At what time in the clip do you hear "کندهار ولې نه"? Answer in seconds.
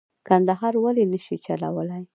0.27-1.19